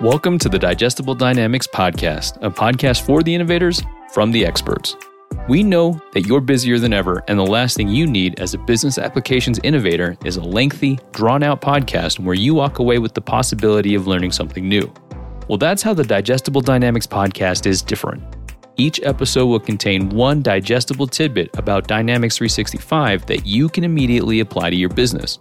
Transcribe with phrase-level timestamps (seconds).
[0.00, 3.82] Welcome to the Digestible Dynamics Podcast, a podcast for the innovators
[4.14, 4.96] from the experts.
[5.46, 8.58] We know that you're busier than ever, and the last thing you need as a
[8.58, 13.20] business applications innovator is a lengthy, drawn out podcast where you walk away with the
[13.20, 14.90] possibility of learning something new.
[15.48, 18.22] Well, that's how the Digestible Dynamics podcast is different.
[18.78, 24.70] Each episode will contain one digestible tidbit about Dynamics 365 that you can immediately apply
[24.70, 25.40] to your business.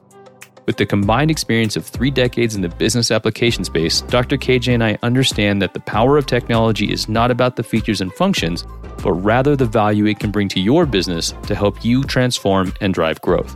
[0.70, 4.38] With the combined experience of three decades in the business application space, Dr.
[4.38, 8.14] KJ and I understand that the power of technology is not about the features and
[8.14, 8.66] functions,
[9.02, 12.94] but rather the value it can bring to your business to help you transform and
[12.94, 13.56] drive growth.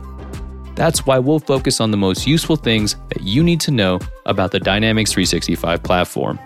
[0.74, 4.50] That's why we'll focus on the most useful things that you need to know about
[4.50, 6.40] the Dynamics 365 platform.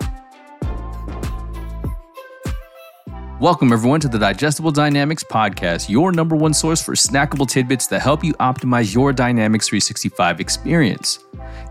[3.39, 8.01] Welcome, everyone, to the Digestible Dynamics Podcast, your number one source for snackable tidbits that
[8.01, 11.19] help you optimize your Dynamics 365 experience.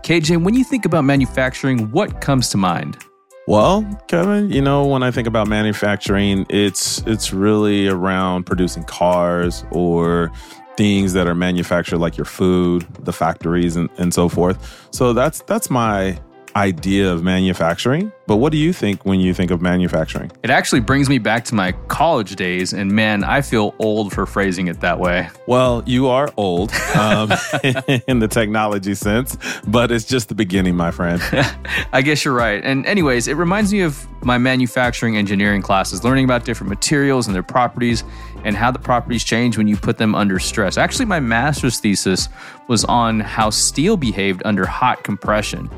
[0.03, 2.97] KJ, when you think about manufacturing, what comes to mind?
[3.45, 9.63] Well, Kevin, you know, when I think about manufacturing, it's it's really around producing cars
[9.69, 10.31] or
[10.75, 14.89] things that are manufactured like your food, the factories and, and so forth.
[14.89, 16.19] So that's that's my
[16.55, 18.11] idea of manufacturing.
[18.27, 20.31] But what do you think when you think of manufacturing?
[20.43, 24.27] It actually brings me back to my college days, and man, I feel old for
[24.27, 25.29] phrasing it that way.
[25.47, 27.31] Well, you are old um,
[28.07, 29.35] in the technology sense,
[29.67, 31.21] but it's just the beginning, my friend.
[31.91, 32.63] I guess you're right.
[32.63, 37.35] And, anyways, it reminds me of my manufacturing engineering classes, learning about different materials and
[37.35, 38.03] their properties
[38.43, 40.77] and how the properties change when you put them under stress.
[40.77, 42.29] Actually, my master's thesis
[42.67, 45.69] was on how steel behaved under hot compression.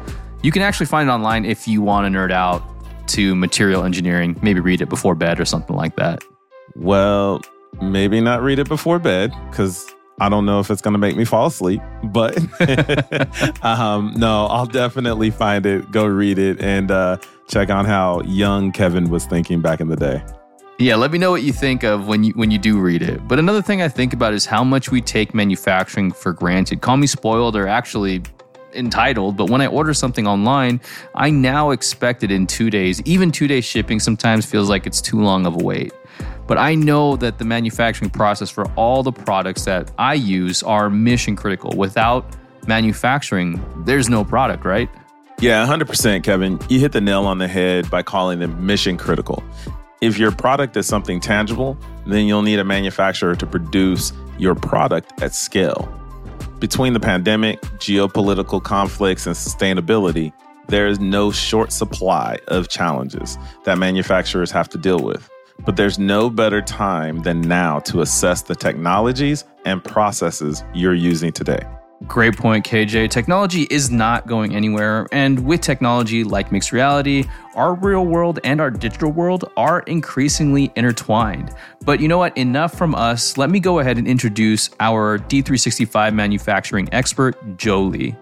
[0.44, 2.64] You can actually find it online if you want to nerd out
[3.10, 4.40] to material engineering.
[4.42, 6.24] Maybe read it before bed or something like that.
[6.76, 7.42] Well,
[7.82, 11.16] maybe not read it before bed because I don't know if it's going to make
[11.16, 11.82] me fall asleep.
[12.06, 12.38] But
[13.64, 17.18] um, no, I'll definitely find it, go read it, and uh,
[17.48, 20.24] check on how young Kevin was thinking back in the day.
[20.80, 23.28] Yeah, let me know what you think of when you when you do read it.
[23.28, 26.82] But another thing I think about is how much we take manufacturing for granted.
[26.82, 28.24] Call me spoiled or actually
[28.74, 30.82] entitled, but when I order something online,
[31.16, 33.02] I now expect it in two days.
[33.06, 35.94] Even two day shipping sometimes feels like it's too long of a wait.
[36.48, 40.90] But I know that the manufacturing process for all the products that I use are
[40.90, 41.72] mission critical.
[41.78, 42.26] Without
[42.68, 44.90] manufacturing, there's no product, right?
[45.40, 46.60] Yeah, 100%, Kevin.
[46.70, 49.44] You hit the nail on the head by calling them mission critical.
[50.02, 55.22] If your product is something tangible, then you'll need a manufacturer to produce your product
[55.22, 56.01] at scale.
[56.62, 60.32] Between the pandemic, geopolitical conflicts, and sustainability,
[60.68, 65.28] there is no short supply of challenges that manufacturers have to deal with.
[65.66, 71.32] But there's no better time than now to assess the technologies and processes you're using
[71.32, 71.66] today.
[72.08, 73.12] Great point, KJ.
[73.12, 75.08] Technology is not going anywhere.
[75.12, 77.26] And with technology like mixed reality,
[77.56, 81.54] our real world and our digital world are increasingly intertwined.
[81.86, 82.36] But you know what?
[82.38, 83.38] Enough from us.
[83.38, 88.16] Let me go ahead and introduce our D365 manufacturing expert, Joe Lee.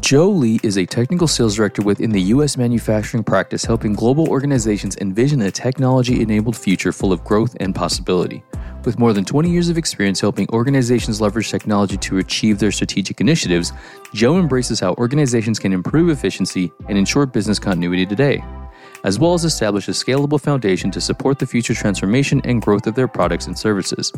[0.00, 2.56] Joe Lee is a technical sales director within the U.S.
[2.56, 8.42] manufacturing practice, helping global organizations envision a technology enabled future full of growth and possibility.
[8.84, 13.20] With more than 20 years of experience helping organizations leverage technology to achieve their strategic
[13.20, 13.72] initiatives,
[14.12, 18.42] Joe embraces how organizations can improve efficiency and ensure business continuity today,
[19.04, 22.94] as well as establish a scalable foundation to support the future transformation and growth of
[22.94, 24.12] their products and services.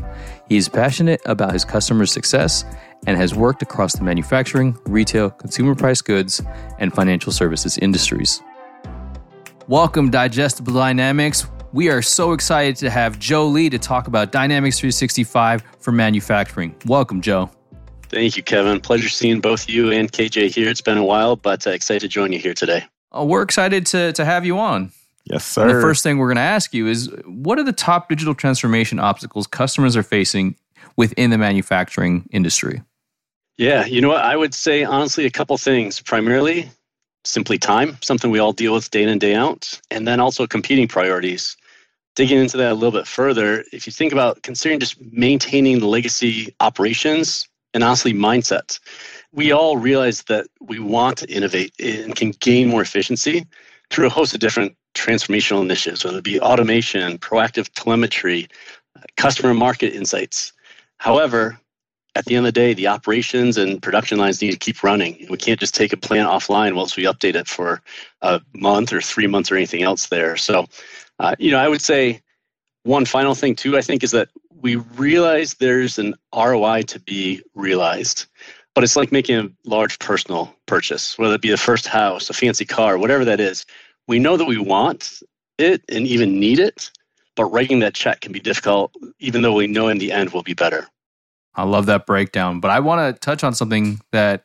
[0.49, 2.65] He is passionate about his customers' success
[3.07, 6.43] and has worked across the manufacturing, retail, consumer price goods,
[6.79, 8.43] and financial services industries.
[9.69, 11.47] Welcome, Digestible Dynamics.
[11.73, 16.77] We are so excited to have Joe Lee to talk about Dynamics 365 for manufacturing.
[16.87, 17.51] Welcome, Joe.
[18.11, 18.79] Thank you, Kevin.
[18.81, 20.69] Pleasure seeing both you and KJ here.
[20.69, 22.85] It's been a while, but uh, excited to join you here today.
[23.15, 24.93] Oh, we're excited to, to have you on.
[25.25, 25.63] Yes, sir.
[25.63, 28.35] And the first thing we're going to ask you is what are the top digital
[28.35, 30.57] transformation obstacles customers are facing
[30.97, 32.83] within the manufacturing industry?
[33.57, 34.21] Yeah, you know what?
[34.21, 36.01] I would say honestly a couple things.
[36.01, 36.69] Primarily,
[37.25, 40.47] simply time, something we all deal with day in and day out, and then also
[40.47, 41.57] competing priorities
[42.15, 45.87] digging into that a little bit further, if you think about considering just maintaining the
[45.87, 48.79] legacy operations and honestly mindset,
[49.35, 53.47] we all realize that we want to innovate and can gain more efficiency
[53.91, 58.49] through a host of different transformational initiatives, whether it be automation, proactive telemetry,
[59.17, 60.53] customer market insights.
[60.99, 61.59] However,
[62.15, 65.27] at the end of the day, the operations and production lines need to keep running.
[65.29, 67.83] We can't just take a plant offline whilst we update it for
[68.23, 70.37] a month or three months or anything else there.
[70.37, 70.67] So
[71.19, 72.23] uh, you know, I would say
[72.83, 73.77] one final thing too.
[73.77, 78.27] I think is that we realize there's an ROI to be realized,
[78.75, 82.33] but it's like making a large personal purchase, whether it be the first house, a
[82.33, 83.65] fancy car, whatever that is.
[84.09, 85.23] We know that we want
[85.59, 86.91] it and even need it,
[87.37, 90.43] but writing that check can be difficult, even though we know in the end we'll
[90.43, 90.87] be better.
[91.55, 92.61] I love that breakdown.
[92.61, 94.45] But I want to touch on something that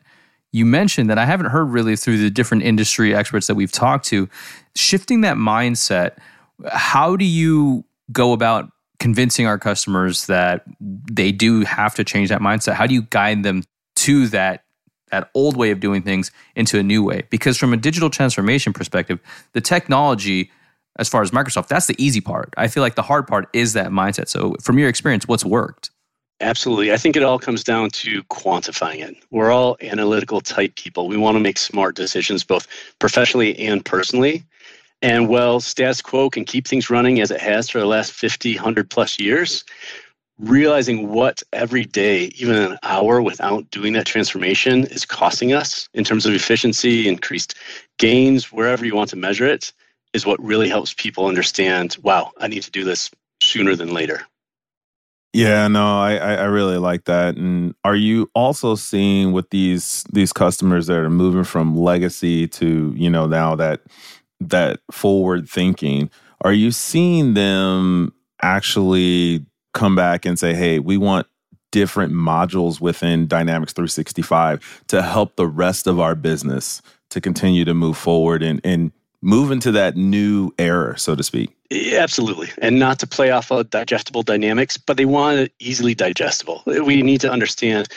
[0.51, 4.05] you mentioned that I haven't heard really through the different industry experts that we've talked
[4.07, 4.29] to.
[4.75, 6.17] Shifting that mindset,
[6.71, 12.41] how do you go about convincing our customers that they do have to change that
[12.41, 12.73] mindset?
[12.73, 13.63] How do you guide them
[14.09, 14.63] to that
[15.11, 17.23] that old way of doing things into a new way?
[17.31, 19.19] Because from a digital transformation perspective,
[19.53, 20.51] the technology
[20.97, 22.53] as far as Microsoft, that's the easy part.
[22.57, 24.27] I feel like the hard part is that mindset.
[24.27, 25.91] So from your experience, what's worked?
[26.41, 26.91] Absolutely.
[26.91, 29.15] I think it all comes down to quantifying it.
[29.31, 31.07] We're all analytical type people.
[31.07, 32.67] We want to make smart decisions both
[32.99, 34.43] professionally and personally.
[35.01, 38.55] And while status quo can keep things running as it has for the last 50,
[38.55, 39.63] 100 plus years,
[40.39, 46.03] realizing what every day, even an hour without doing that transformation, is costing us in
[46.03, 47.55] terms of efficiency, increased
[47.97, 49.71] gains, wherever you want to measure it,
[50.13, 54.25] is what really helps people understand wow, I need to do this sooner than later.
[55.31, 57.35] Yeah, no, I, I really like that.
[57.35, 62.93] And are you also seeing with these these customers that are moving from legacy to
[62.95, 63.81] you know now that
[64.39, 66.09] that forward thinking?
[66.41, 71.27] Are you seeing them actually come back and say, "Hey, we want
[71.71, 77.73] different modules within Dynamics 365 to help the rest of our business to continue to
[77.73, 82.49] move forward and and move into that new era, so to speak?" Absolutely.
[82.59, 86.63] And not to play off of digestible dynamics, but they want it easily digestible.
[86.65, 87.89] We need to understand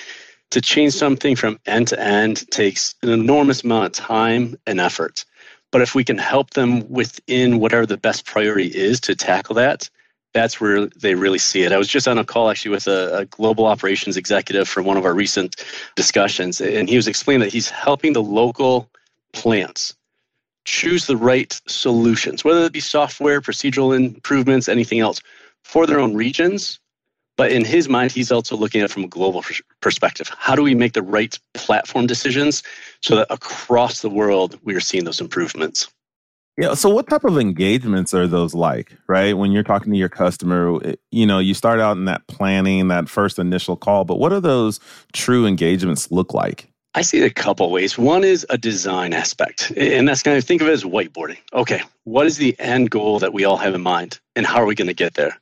[0.51, 5.25] to change something from end to end takes an enormous amount of time and effort.
[5.71, 9.89] But if we can help them within whatever the best priority is to tackle that,
[10.35, 11.73] that's where they really see it.
[11.73, 14.97] I was just on a call actually with a, a, global operations executive from one
[14.97, 15.57] of our recent
[15.95, 18.89] discussions, and he was explaining that he's helping the local
[19.33, 19.95] plants
[20.65, 25.21] choose the right solutions, whether it be software, procedural improvements, anything else
[25.65, 26.79] for their own regions.
[27.37, 29.43] But in his mind, he's also looking at it from a global
[29.81, 30.31] perspective.
[30.37, 32.63] How do we make the right platform decisions
[33.01, 35.91] so that across the world we are seeing those improvements?
[36.59, 36.75] Yeah.
[36.75, 39.37] So, what type of engagements are those like, right?
[39.37, 42.89] When you're talking to your customer, eh, you know, you start out in that planning,
[42.89, 44.79] that first initial call, but what are those
[45.13, 46.69] true engagements look like?
[46.95, 47.97] I see it a couple ways.
[47.97, 51.39] One is a design aspect, and that's kind of think of it as whiteboarding.
[51.55, 54.67] Okay, what is the end goal that we all have in mind, and how are
[54.67, 55.39] we going to get there?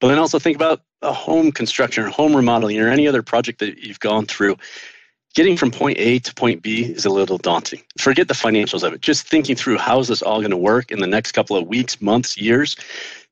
[0.00, 3.58] But then also think about a home construction or home remodeling or any other project
[3.58, 4.56] that you've gone through.
[5.34, 7.82] Getting from point A to point B is a little daunting.
[7.98, 9.00] Forget the financials of it.
[9.00, 11.66] Just thinking through how is this all going to work in the next couple of
[11.66, 12.76] weeks, months, years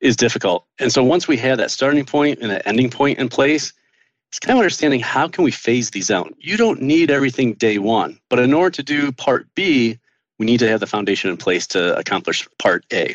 [0.00, 0.64] is difficult.
[0.79, 3.75] And so once we have that starting point and that ending point in place,
[4.31, 6.32] it's kind of understanding how can we phase these out.
[6.38, 9.99] You don't need everything day one, but in order to do part B,
[10.38, 13.14] we need to have the foundation in place to accomplish part A.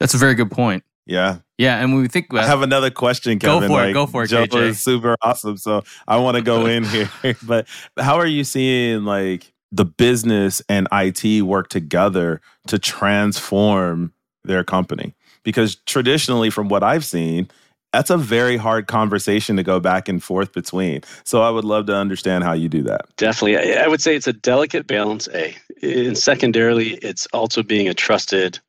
[0.00, 0.82] That's a very good point.
[1.08, 1.38] Yeah.
[1.56, 3.62] Yeah, and when we think about, I have another question, Kevin.
[3.62, 3.92] Go for like, it.
[3.94, 4.28] Go for it.
[4.28, 4.68] Joe KJ.
[4.68, 7.10] is super awesome, so I want to go in here.
[7.42, 7.66] but
[7.98, 14.12] how are you seeing like the business and IT work together to transform
[14.44, 15.14] their company?
[15.42, 17.48] Because traditionally, from what I've seen,
[17.92, 21.00] that's a very hard conversation to go back and forth between.
[21.24, 23.06] So I would love to understand how you do that.
[23.16, 23.76] Definitely.
[23.76, 25.56] I would say it's a delicate balance, A.
[25.82, 28.60] And secondarily, it's also being a trusted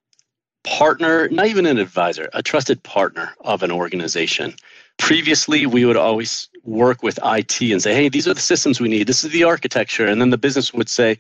[0.70, 4.54] partner, not even an advisor, a trusted partner of an organization.
[5.00, 8.88] Previously, we would always work with IT and say, hey, these are the systems we
[8.88, 9.08] need.
[9.08, 10.06] This is the architecture.
[10.06, 11.20] And then the business would say,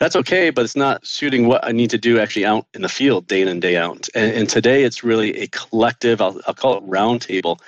[0.00, 2.88] that's okay, but it's not suiting what I need to do actually out in the
[2.90, 4.06] field day in and day out.
[4.14, 7.60] And, and today it's really a collective, I'll, I'll call it roundtable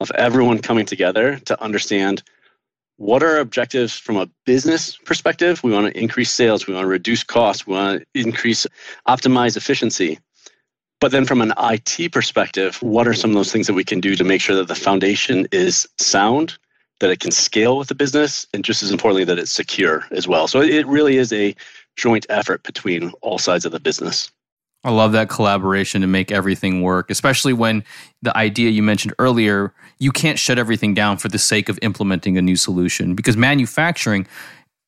[0.00, 2.22] of everyone coming together to understand
[2.98, 5.62] what are our objectives from a business perspective.
[5.62, 8.66] We want to increase sales, we want to reduce costs, we want to increase,
[9.08, 10.18] optimize efficiency.
[11.00, 14.00] But then from an IT perspective, what are some of those things that we can
[14.00, 16.58] do to make sure that the foundation is sound
[17.00, 20.26] that it can scale with the business, and just as importantly, that it's secure as
[20.26, 20.48] well.
[20.48, 21.54] So it really is a
[21.96, 24.30] joint effort between all sides of the business.
[24.84, 27.84] I love that collaboration to make everything work, especially when
[28.22, 32.38] the idea you mentioned earlier, you can't shut everything down for the sake of implementing
[32.38, 34.26] a new solution because manufacturing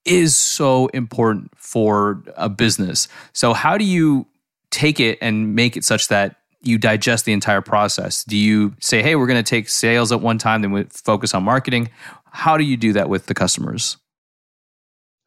[0.05, 3.09] is so important for a business.
[3.33, 4.27] So, how do you
[4.71, 8.25] take it and make it such that you digest the entire process?
[8.25, 11.35] Do you say, hey, we're going to take sales at one time, then we focus
[11.35, 11.91] on marketing?
[12.33, 13.97] How do you do that with the customers?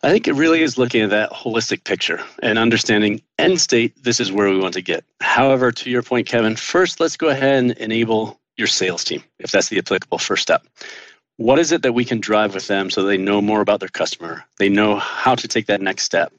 [0.04, 4.20] I think it really is looking at that holistic picture and understanding end state, this
[4.20, 5.06] is where we want to get.
[5.22, 9.52] However, to your point, Kevin, first let's go ahead and enable your sales team, if
[9.52, 10.68] that's the applicable first step.
[11.38, 13.90] What is it that we can drive with them so they know more about their
[13.90, 14.44] customer?
[14.60, 16.34] They know how to take that next step.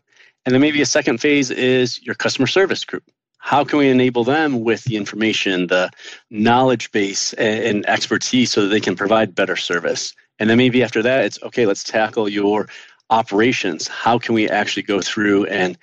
[0.46, 3.04] And then maybe a second phase is your customer service group
[3.44, 5.90] how can we enable them with the information, the
[6.30, 10.14] knowledge base, and expertise so that they can provide better service?
[10.38, 12.70] And then maybe after that, it's okay, let's tackle your
[13.10, 13.86] operations.
[13.86, 15.76] How can we actually go through and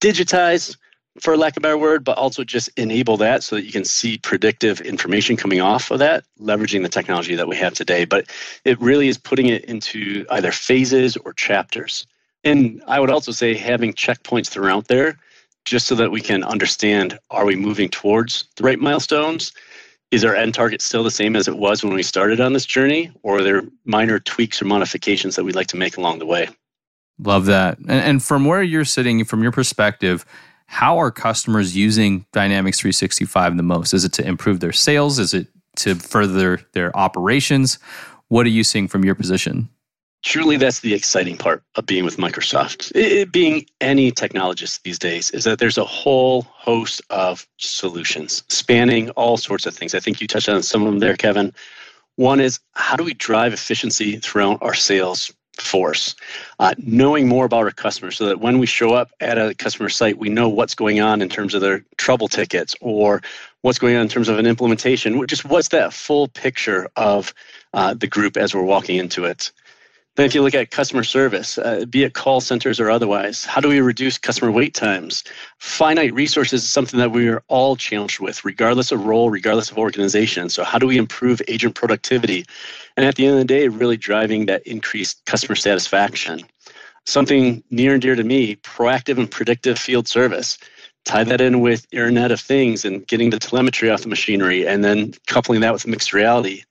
[0.00, 0.76] digitize,
[1.20, 3.84] for lack of a better word, but also just enable that so that you can
[3.84, 8.04] see predictive information coming off of that, leveraging the technology that we have today.
[8.04, 8.30] But
[8.64, 12.06] it really is putting it into either phases or chapters.
[12.44, 15.18] And I would also say having checkpoints throughout there
[15.64, 19.52] just so that we can understand are we moving towards the right milestones?
[20.10, 22.66] Is our end target still the same as it was when we started on this
[22.66, 23.12] journey?
[23.22, 26.48] Or are there minor tweaks or modifications that we'd like to make along the way?
[27.18, 27.78] Love that.
[27.78, 30.24] And, and from where you're sitting, from your perspective,
[30.66, 33.92] how are customers using Dynamics 365 the most?
[33.92, 35.18] Is it to improve their sales?
[35.18, 37.78] Is it to further their operations?
[38.28, 39.68] What are you seeing from your position?
[40.22, 42.92] Truly that's the exciting part of being with microsoft.
[42.94, 49.10] It, being any technologist these days is that there's a whole host of solutions spanning
[49.10, 49.94] all sorts of things.
[49.94, 51.52] I think you touched on some of them there kevin.
[52.16, 56.14] One is how do we drive efficiency throughout our sales force?
[56.58, 59.88] Uh, knowing more about our customers so that when we show up at a customer
[59.88, 63.22] site we know what's going on in terms of their trouble tickets or
[63.62, 67.34] what's going on in terms of an implementation just what's that full picture of
[67.74, 69.50] uh, the group as we're walking into it
[70.16, 73.60] then, if you look at customer service, uh, be it call centers or otherwise, how
[73.60, 75.22] do we reduce customer wait times?
[75.58, 79.78] Finite resources is something that we are all challenged with, regardless of role, regardless of
[79.78, 80.48] organization.
[80.48, 82.44] So, how do we improve agent productivity?
[82.96, 86.42] And at the end of the day, really driving that increased customer satisfaction.
[87.06, 90.58] Something near and dear to me proactive and predictive field service.
[91.04, 94.84] Tie that in with Internet of Things and getting the telemetry off the machinery, and
[94.84, 96.64] then coupling that with mixed reality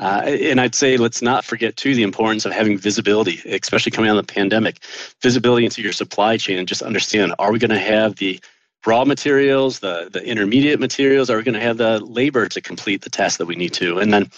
[0.00, 4.10] uh, and I'd say let's not forget too the importance of having visibility, especially coming
[4.10, 4.78] out of the pandemic,
[5.22, 8.40] visibility into your supply chain and just understand: Are we going to have the
[8.86, 11.30] raw materials, the the intermediate materials?
[11.30, 13.98] Are we going to have the labor to complete the task that we need to?
[13.98, 14.30] And then,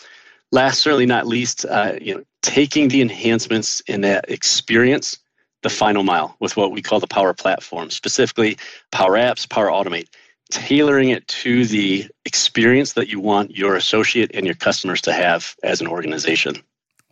[0.52, 5.18] last certainly not least, uh, you know, taking the enhancements in that experience
[5.62, 8.58] the final mile with what we call the Power Platform, specifically
[8.92, 10.08] Power Apps, Power Automate
[10.50, 15.54] tailoring it to the experience that you want your associate and your customers to have
[15.62, 16.56] as an organization.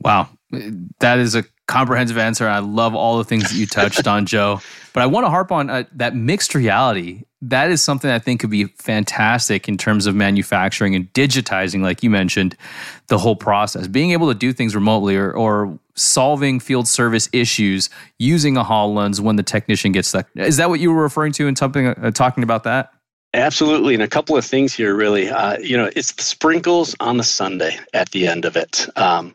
[0.01, 0.29] Wow.
[1.01, 2.47] That is a comprehensive answer.
[2.47, 4.61] I love all the things that you touched on, Joe.
[4.93, 7.25] But I want to harp on uh, that mixed reality.
[7.43, 12.03] That is something I think could be fantastic in terms of manufacturing and digitizing, like
[12.03, 12.57] you mentioned,
[13.09, 13.89] the whole process.
[13.89, 19.21] Being able to do things remotely or, or solving field service issues using a HoloLens
[19.21, 20.29] when the technician gets stuck.
[20.37, 22.94] Is that what you were referring to in something, uh, talking about that?
[23.35, 25.29] Absolutely, and a couple of things here, really.
[25.29, 28.87] Uh, you know, it's the sprinkles on the sundae at the end of it.
[28.97, 29.35] Um,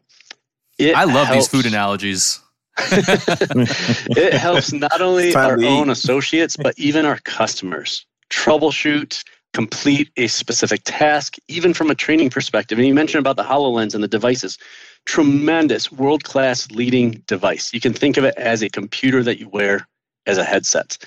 [0.78, 2.40] it I love helps, these food analogies.
[2.78, 10.82] it helps not only our own associates, but even our customers troubleshoot, complete a specific
[10.86, 12.78] task, even from a training perspective.
[12.78, 14.58] And you mentioned about the HoloLens and the devices.
[15.06, 17.74] Tremendous, world class leading device.
[17.74, 19.88] You can think of it as a computer that you wear
[20.26, 20.98] as a headset.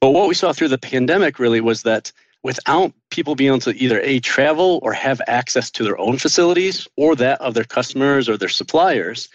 [0.00, 2.10] But what we saw through the pandemic really was that
[2.42, 6.88] without people being able to either a travel or have access to their own facilities
[6.96, 9.28] or that of their customers or their suppliers,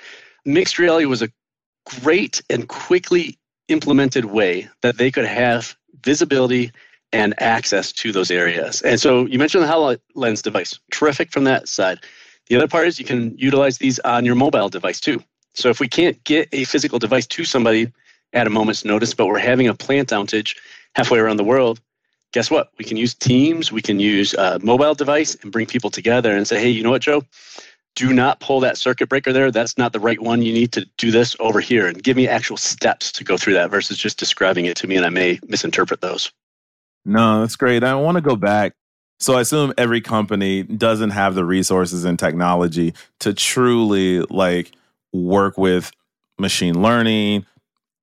[0.43, 1.29] mixed reality was a
[2.01, 6.71] great and quickly implemented way that they could have visibility
[7.13, 8.81] and access to those areas.
[8.81, 11.99] And so you mentioned the HoloLens device, terrific from that side.
[12.47, 15.23] The other part is you can utilize these on your mobile device too.
[15.53, 17.91] So if we can't get a physical device to somebody
[18.35, 20.55] at a moment's notice, but we're having a plant outage
[20.93, 21.81] halfway around the world.
[22.33, 22.69] Guess what?
[22.77, 26.47] We can use Teams, we can use a mobile device and bring people together and
[26.47, 27.23] say, hey, you know what, Joe?
[27.95, 29.51] Do not pull that circuit breaker there.
[29.51, 30.41] That's not the right one.
[30.41, 33.53] You need to do this over here and give me actual steps to go through
[33.53, 36.29] that versus just describing it to me and I may misinterpret those.
[37.05, 37.83] No, that's great.
[37.83, 38.73] I want to go back
[39.19, 44.71] so I assume every company doesn't have the resources and technology to truly like
[45.13, 45.91] work with
[46.37, 47.45] machine learning,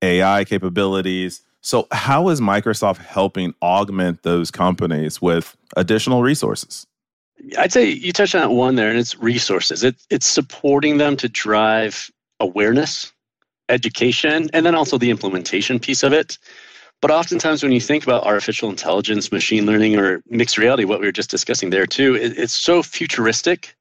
[0.02, 1.42] AI capabilities.
[1.60, 6.86] So, how is Microsoft helping augment those companies with additional resources?
[7.58, 9.82] I'd say you touched on that one there, and it's resources.
[9.82, 13.12] It, it's supporting them to drive awareness,
[13.68, 16.38] education, and then also the implementation piece of it.
[17.00, 21.06] But oftentimes, when you think about artificial intelligence, machine learning, or mixed reality, what we
[21.06, 23.74] were just discussing there too, it, it's so futuristic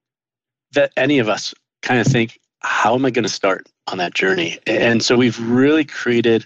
[0.73, 4.13] that any of us kind of think, how am I going to start on that
[4.13, 4.59] journey?
[4.65, 6.45] And so we've really created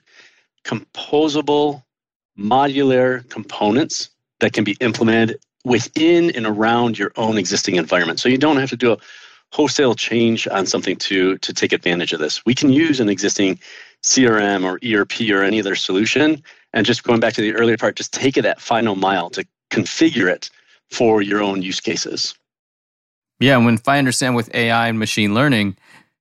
[0.66, 1.84] composable,
[2.38, 8.20] modular components that can be implemented within and around your own existing environment.
[8.20, 8.98] So you don't have to do a
[9.52, 12.46] wholesale change on something to, to take advantage of this.
[12.46, 13.60] We can use an existing
[14.04, 16.44] CRM or ERP or any other solution.
[16.74, 19.46] And just going back to the earlier part, just take it that final mile to
[19.72, 20.50] configure it
[20.92, 22.36] for your own use cases.
[23.40, 25.76] Yeah, and when if I understand with AI and machine learning,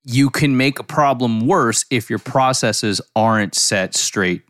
[0.05, 4.43] you can make a problem worse if your processes aren't set straight.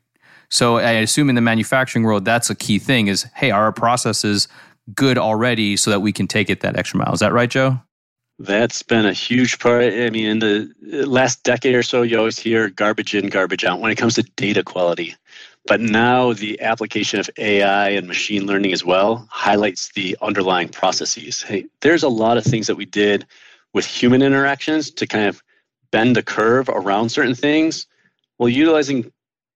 [0.49, 3.71] So I assume in the manufacturing world, that's a key thing is, hey, are our
[3.71, 4.47] processes
[4.93, 7.13] good already so that we can take it that extra mile?
[7.13, 7.79] Is that right, Joe?
[8.37, 9.85] That's been a huge part.
[9.85, 10.69] I mean, in the
[11.05, 14.23] last decade or so, you always hear garbage in, garbage out when it comes to
[14.35, 15.15] data quality.
[15.67, 21.41] But now the application of AI and machine learning as well highlights the underlying processes.
[21.41, 23.25] Hey, there's a lot of things that we did
[23.73, 25.41] with human interactions to kind of
[25.95, 27.87] bend the curve around certain things.
[28.37, 29.09] Well, utilizing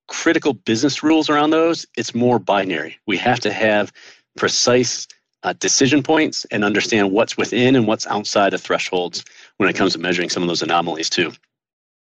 [0.07, 2.97] critical business rules around those, it's more binary.
[3.05, 3.91] We have to have
[4.37, 5.05] precise
[5.43, 9.25] uh, decision points and understand what's within and what's outside of thresholds
[9.57, 11.33] when it comes to measuring some of those anomalies too.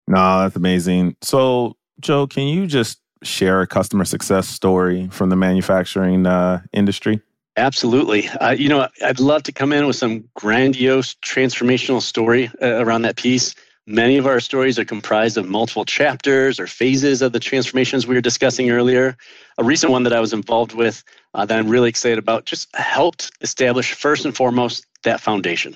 [0.06, 1.16] No, that's amazing.
[1.22, 7.22] So, Joe, can you just share a customer success story from the manufacturing uh, industry?
[7.56, 8.28] Absolutely.
[8.28, 13.02] Uh, you know, I'd love to come in with some grandiose transformational story uh, around
[13.02, 13.54] that piece.
[13.90, 18.14] Many of our stories are comprised of multiple chapters or phases of the transformations we
[18.14, 19.16] were discussing earlier.
[19.58, 21.02] A recent one that I was involved with
[21.34, 25.74] uh, that I'm really excited about just helped establish, first and foremost, that foundation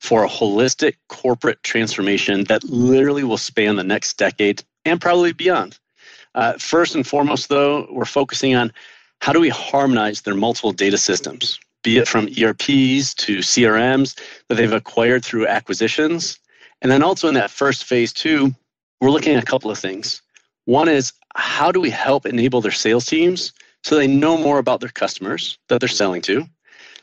[0.00, 5.78] for a holistic corporate transformation that literally will span the next decade and probably beyond.
[6.34, 8.72] Uh, first and foremost, though, we're focusing on
[9.20, 14.18] how do we harmonize their multiple data systems, be it from ERPs to CRMs
[14.48, 16.38] that they've acquired through acquisitions.
[16.82, 18.54] And then also in that first phase, too,
[19.00, 20.20] we're looking at a couple of things.
[20.66, 23.52] One is how do we help enable their sales teams
[23.84, 26.44] so they know more about their customers that they're selling to?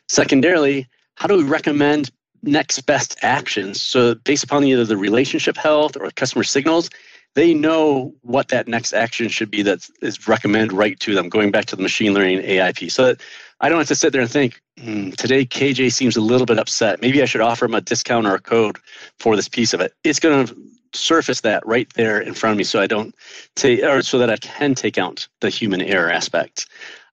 [0.07, 2.11] Secondarily, how do we recommend
[2.43, 6.89] next best actions so based upon either the relationship health or customer signals
[7.35, 11.51] they know what that next action should be that is recommended right to them, going
[11.51, 12.93] back to the machine learning AI piece.
[12.93, 13.21] So that
[13.61, 16.57] I don't have to sit there and think, hmm, today KJ seems a little bit
[16.57, 17.01] upset.
[17.01, 18.77] Maybe I should offer him a discount or a code
[19.19, 19.93] for this piece of it.
[20.03, 20.55] It's going to
[20.93, 23.13] surface that right there in front of me so I don't
[23.55, 26.65] take, or so that I can take out the human error aspect.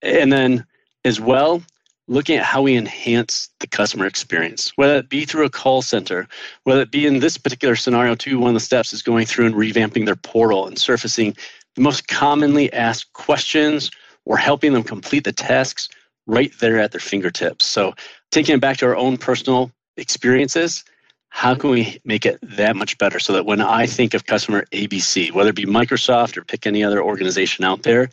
[0.02, 0.64] And then
[1.04, 1.62] as well,
[2.08, 6.28] looking at how we enhance the customer experience, whether it be through a call center,
[6.64, 9.46] whether it be in this particular scenario, too, one of the steps is going through
[9.46, 11.36] and revamping their portal and surfacing
[11.74, 13.90] the most commonly asked questions
[14.24, 15.88] or helping them complete the tasks
[16.26, 17.66] right there at their fingertips.
[17.66, 17.94] So,
[18.30, 20.84] taking it back to our own personal experiences,
[21.28, 24.64] how can we make it that much better so that when I think of customer
[24.72, 28.08] ABC, whether it be Microsoft or pick any other organization out there,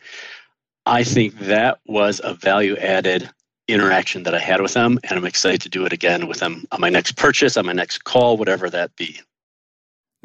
[0.86, 3.30] I think that was a value added
[3.68, 6.66] interaction that I had with them, and I'm excited to do it again with them
[6.72, 9.20] on my next purchase, on my next call, whatever that be.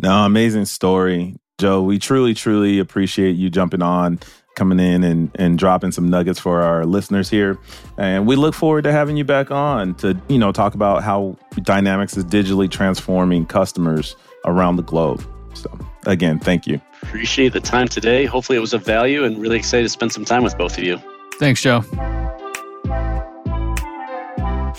[0.02, 1.82] No, amazing story, Joe.
[1.82, 4.19] We truly, truly appreciate you jumping on,
[4.56, 7.58] coming in, and and dropping some nuggets for our listeners here.
[7.97, 11.38] And we look forward to having you back on to you know talk about how
[11.63, 15.25] Dynamics is digitally transforming customers around the globe.
[15.54, 15.69] So
[16.06, 16.80] again, thank you.
[17.04, 18.25] Appreciate the time today.
[18.25, 20.84] Hopefully, it was of value, and really excited to spend some time with both of
[20.84, 21.02] you.
[21.39, 21.84] Thanks, Joe.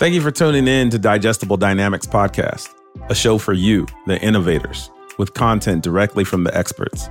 [0.01, 2.75] Thank you for tuning in to Digestible Dynamics Podcast,
[3.11, 7.11] a show for you, the innovators, with content directly from the experts.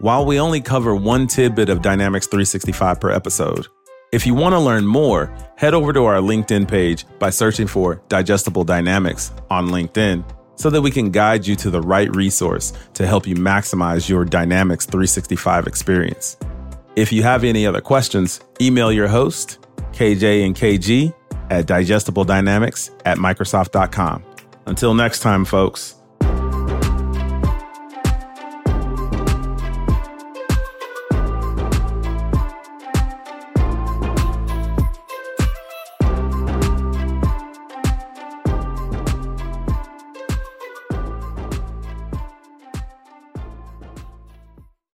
[0.00, 3.68] While we only cover one tidbit of Dynamics 365 per episode,
[4.12, 8.02] if you want to learn more, head over to our LinkedIn page by searching for
[8.08, 10.24] Digestible Dynamics on LinkedIn
[10.56, 14.24] so that we can guide you to the right resource to help you maximize your
[14.24, 16.36] Dynamics 365 experience.
[16.96, 21.14] If you have any other questions, email your host, KJ and KG,
[21.50, 24.24] at digestibledynamics at Microsoft.com.
[24.66, 25.96] Until next time, folks.